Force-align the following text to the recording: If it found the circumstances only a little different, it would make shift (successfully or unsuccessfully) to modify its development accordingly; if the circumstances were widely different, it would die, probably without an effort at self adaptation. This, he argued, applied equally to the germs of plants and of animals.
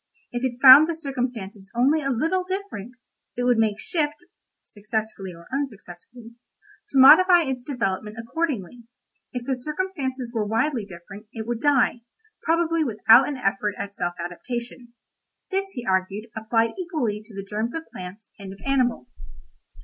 If 0.31 0.43
it 0.43 0.59
found 0.59 0.89
the 0.89 0.95
circumstances 0.95 1.69
only 1.75 2.01
a 2.01 2.09
little 2.09 2.43
different, 2.43 2.95
it 3.37 3.43
would 3.43 3.59
make 3.59 3.79
shift 3.79 4.15
(successfully 4.63 5.31
or 5.31 5.45
unsuccessfully) 5.53 6.31
to 6.89 6.97
modify 6.97 7.43
its 7.43 7.61
development 7.61 8.17
accordingly; 8.17 8.85
if 9.31 9.45
the 9.45 9.55
circumstances 9.55 10.33
were 10.33 10.43
widely 10.43 10.85
different, 10.85 11.27
it 11.33 11.45
would 11.45 11.61
die, 11.61 12.01
probably 12.41 12.83
without 12.83 13.27
an 13.29 13.37
effort 13.37 13.75
at 13.77 13.95
self 13.95 14.15
adaptation. 14.19 14.93
This, 15.51 15.69
he 15.75 15.85
argued, 15.85 16.31
applied 16.35 16.71
equally 16.79 17.21
to 17.23 17.35
the 17.35 17.45
germs 17.47 17.75
of 17.75 17.83
plants 17.93 18.31
and 18.39 18.53
of 18.53 18.59
animals. 18.65 19.21